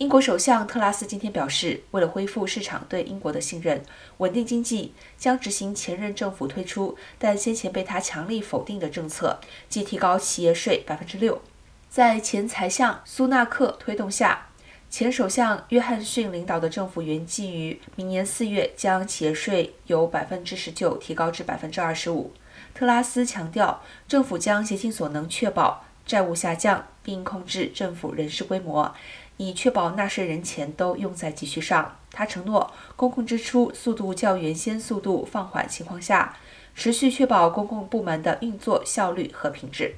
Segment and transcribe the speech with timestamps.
[0.00, 3.82] 英国首相特拉斯今天表示，为了恢复市场对英国的信任、
[4.16, 9.38] 稳定经济，将执行前任政府推出但先前被他强力否定的政策，
[9.68, 11.42] 即提高企业税百分之六。
[11.90, 14.46] 在前财相苏纳克推动下，
[14.88, 22.32] 前首相约翰逊领导的政府原计于明年四月将企业税由百分之十九提高至百分之二十五。
[22.72, 28.92] 特拉斯强调，政府将竭尽所能确保债务下降，并控制政府人事规模。
[29.36, 31.96] 以确保纳税人钱都用在急需上。
[32.10, 36.36] 他承诺，公共支出速度较原先速度放缓情况下，
[36.74, 39.94] 持续确保公共部门的运作效率和品质。